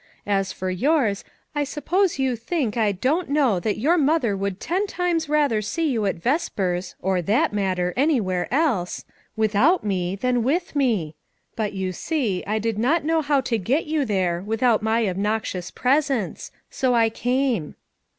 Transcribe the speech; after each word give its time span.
As 0.25 0.51
for 0.51 0.71
yours, 0.71 1.23
I 1.53 1.63
suppose 1.63 2.17
you 2.17 2.35
think 2.35 2.75
I 2.75 2.91
don't 2.91 3.29
know 3.29 3.59
that 3.59 3.77
your 3.77 3.99
mother 3.99 4.35
would 4.35 4.59
ten 4.59 4.87
times 4.87 5.29
rather 5.29 5.61
see 5.61 5.91
you 5.91 6.07
at 6.07 6.15
vespers— 6.15 6.95
or 7.03 7.21
that 7.21 7.53
matter 7.53 7.93
anywhere 7.95 8.51
else— 8.51 9.05
ivith 9.37 9.53
out 9.53 9.83
me 9.83 10.15
than 10.15 10.41
with 10.41 10.75
me; 10.75 11.13
but 11.55 11.73
you 11.73 11.91
see 11.91 12.43
I 12.47 12.57
did 12.57 12.79
not 12.79 13.03
know 13.05 13.21
how 13.21 13.41
to 13.41 13.59
get 13.59 13.85
you 13.85 14.03
there 14.03 14.41
without 14.43 14.81
my 14.81 15.03
obnox 15.03 15.53
ious 15.53 15.69
presence, 15.69 16.49
so 16.71 16.95
I 16.95 17.11
came." 17.11 17.75